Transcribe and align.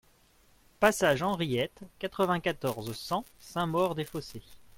Passage 0.79 1.21
Henriette, 1.21 1.81
quatre-vingt-quatorze, 1.99 2.91
cent 2.93 3.23
Saint-Maur-des-Fossés 3.39 4.41